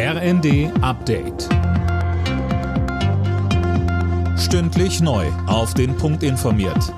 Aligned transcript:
RND 0.00 0.70
Update. 0.80 1.48
Stündlich 4.38 5.00
neu. 5.00 5.26
Auf 5.48 5.74
den 5.74 5.96
Punkt 5.96 6.22
informiert. 6.22 6.94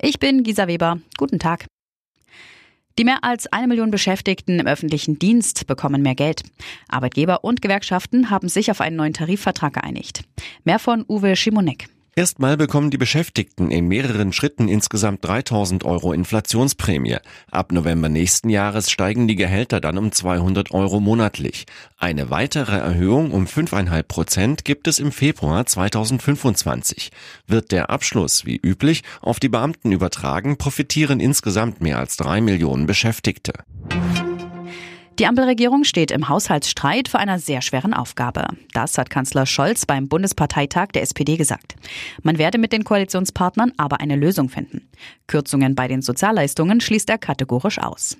Ich 0.00 0.20
bin 0.20 0.44
Gisa 0.44 0.68
Weber. 0.68 1.00
Guten 1.18 1.40
Tag. 1.40 1.66
Die 2.96 3.02
mehr 3.02 3.24
als 3.24 3.52
eine 3.52 3.66
Million 3.66 3.90
Beschäftigten 3.90 4.60
im 4.60 4.68
öffentlichen 4.68 5.18
Dienst 5.18 5.66
bekommen 5.66 6.00
mehr 6.00 6.14
Geld. 6.14 6.44
Arbeitgeber 6.88 7.42
und 7.42 7.60
Gewerkschaften 7.60 8.30
haben 8.30 8.48
sich 8.48 8.70
auf 8.70 8.80
einen 8.80 8.94
neuen 8.94 9.12
Tarifvertrag 9.12 9.74
geeinigt. 9.74 10.22
Mehr 10.62 10.78
von 10.78 11.04
Uwe 11.08 11.34
Schimonek. 11.34 11.88
Erstmal 12.18 12.56
bekommen 12.56 12.90
die 12.90 12.96
Beschäftigten 12.96 13.70
in 13.70 13.88
mehreren 13.88 14.32
Schritten 14.32 14.68
insgesamt 14.68 15.22
3000 15.22 15.84
Euro 15.84 16.14
Inflationsprämie. 16.14 17.18
Ab 17.50 17.72
November 17.72 18.08
nächsten 18.08 18.48
Jahres 18.48 18.90
steigen 18.90 19.28
die 19.28 19.36
Gehälter 19.36 19.82
dann 19.82 19.98
um 19.98 20.10
200 20.10 20.70
Euro 20.70 20.98
monatlich. 20.98 21.66
Eine 21.98 22.30
weitere 22.30 22.78
Erhöhung 22.78 23.32
um 23.32 23.44
5,5 23.44 24.02
Prozent 24.04 24.64
gibt 24.64 24.88
es 24.88 24.98
im 24.98 25.12
Februar 25.12 25.66
2025. 25.66 27.10
Wird 27.46 27.70
der 27.70 27.90
Abschluss 27.90 28.46
wie 28.46 28.56
üblich 28.56 29.02
auf 29.20 29.38
die 29.38 29.50
Beamten 29.50 29.92
übertragen, 29.92 30.56
profitieren 30.56 31.20
insgesamt 31.20 31.82
mehr 31.82 31.98
als 31.98 32.16
drei 32.16 32.40
Millionen 32.40 32.86
Beschäftigte. 32.86 33.52
Die 35.18 35.26
Ampelregierung 35.26 35.84
steht 35.84 36.10
im 36.10 36.28
Haushaltsstreit 36.28 37.08
vor 37.08 37.20
einer 37.20 37.38
sehr 37.38 37.62
schweren 37.62 37.94
Aufgabe. 37.94 38.48
Das 38.74 38.98
hat 38.98 39.08
Kanzler 39.08 39.46
Scholz 39.46 39.86
beim 39.86 40.08
Bundesparteitag 40.08 40.88
der 40.88 41.00
SPD 41.00 41.38
gesagt. 41.38 41.74
Man 42.22 42.36
werde 42.36 42.58
mit 42.58 42.70
den 42.70 42.84
Koalitionspartnern 42.84 43.72
aber 43.78 44.00
eine 44.00 44.16
Lösung 44.16 44.50
finden. 44.50 44.90
Kürzungen 45.26 45.74
bei 45.74 45.88
den 45.88 46.02
Sozialleistungen 46.02 46.82
schließt 46.82 47.08
er 47.08 47.16
kategorisch 47.16 47.78
aus. 47.78 48.18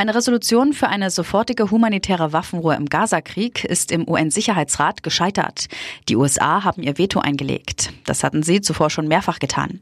Eine 0.00 0.14
Resolution 0.14 0.74
für 0.74 0.86
eine 0.86 1.10
sofortige 1.10 1.72
humanitäre 1.72 2.32
Waffenruhe 2.32 2.76
im 2.76 2.86
Gazakrieg 2.86 3.64
ist 3.64 3.90
im 3.90 4.08
UN-Sicherheitsrat 4.08 5.02
gescheitert. 5.02 5.66
Die 6.08 6.14
USA 6.14 6.62
haben 6.62 6.84
ihr 6.84 6.98
Veto 6.98 7.18
eingelegt. 7.18 7.92
Das 8.04 8.22
hatten 8.22 8.44
sie 8.44 8.60
zuvor 8.60 8.90
schon 8.90 9.08
mehrfach 9.08 9.40
getan. 9.40 9.80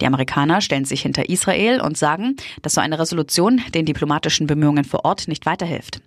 Die 0.00 0.06
Amerikaner 0.06 0.60
stellen 0.60 0.84
sich 0.84 1.02
hinter 1.02 1.28
Israel 1.28 1.80
und 1.80 1.98
sagen, 1.98 2.36
dass 2.62 2.74
so 2.74 2.80
eine 2.80 3.00
Resolution 3.00 3.60
den 3.74 3.86
diplomatischen 3.86 4.46
Bemühungen 4.46 4.84
vor 4.84 5.04
Ort 5.04 5.26
nicht 5.26 5.46
weiterhilft. 5.46 6.00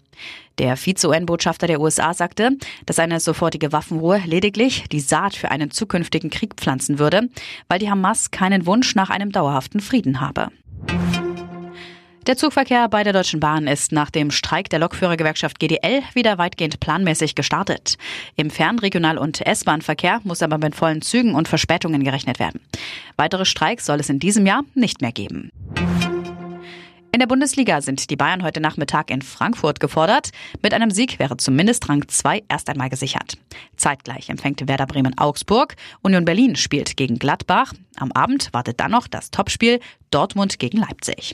Der 0.58 0.78
Vize-UN-Botschafter 0.78 1.68
der 1.68 1.82
USA 1.82 2.14
sagte, 2.14 2.52
dass 2.86 2.98
eine 2.98 3.20
sofortige 3.20 3.74
Waffenruhe 3.74 4.22
lediglich 4.26 4.86
die 4.90 5.02
Saat 5.02 5.36
für 5.36 5.52
einen 5.52 5.70
zukünftigen 5.70 6.30
Krieg 6.30 6.54
pflanzen 6.56 6.98
würde, 6.98 7.28
weil 7.68 7.80
die 7.80 7.92
Hamas 7.92 8.32
keinen 8.32 8.66
Wunsch 8.66 8.96
nach 8.96 9.10
einem 9.10 9.34
dauerhaften 9.34 9.82
Frieden 9.82 10.22
habe. 10.22 10.48
Der 12.28 12.38
Zugverkehr 12.38 12.88
bei 12.90 13.04
der 13.04 13.14
Deutschen 13.14 13.40
Bahn 13.40 13.66
ist 13.68 13.92
nach 13.92 14.10
dem 14.10 14.30
Streik 14.30 14.70
der 14.70 14.80
Lokführergewerkschaft 14.80 15.60
GDL 15.60 16.04
wieder 16.14 16.38
weitgehend 16.38 16.80
planmäßig 16.80 17.34
gestartet. 17.34 17.98
Im 18.36 18.50
Fern-, 18.50 18.80
Regional- 18.80 19.18
und 19.18 19.46
S-Bahn-Verkehr 19.46 20.22
muss 20.24 20.44
aber 20.44 20.58
mit 20.58 20.76
vollen 20.76 21.02
Zügen 21.02 21.34
und 21.34 21.48
Verspätungen 21.48 22.04
gerechnet 22.04 22.40
werden. 22.40 22.62
Weitere 23.18 23.46
Streiks 23.46 23.86
soll 23.86 24.00
es 24.00 24.10
in 24.10 24.20
diesem 24.20 24.46
Jahr 24.46 24.64
nicht 24.76 25.02
mehr 25.02 25.12
geben. 25.12 25.52
In 27.12 27.20
der 27.20 27.28
Bundesliga 27.28 27.82
sind 27.82 28.12
die 28.12 28.16
Bayern 28.16 28.44
heute 28.44 28.62
Nachmittag 28.62 29.10
in 29.10 29.24
Frankfurt 29.24 29.80
gefordert. 29.80 30.30
Mit 30.62 30.76
einem 30.76 30.92
Sieg 30.92 31.18
wäre 31.18 31.38
zumindest 31.38 31.90
Rang 31.90 32.08
2 32.08 32.44
erst 32.48 32.70
einmal 32.70 32.90
gesichert. 32.90 33.38
Zeitgleich 33.76 34.30
empfängt 34.30 34.68
Werder 34.68 34.86
Bremen 34.86 35.18
Augsburg. 35.18 35.76
Union 36.02 36.26
Berlin 36.26 36.56
spielt 36.56 36.96
gegen 36.96 37.18
Gladbach. 37.18 37.74
Am 37.98 38.12
Abend 38.12 38.50
wartet 38.54 38.80
dann 38.80 38.92
noch 38.92 39.08
das 39.08 39.32
Topspiel 39.32 39.80
Dortmund 40.12 40.60
gegen 40.60 40.78
Leipzig. 40.78 41.34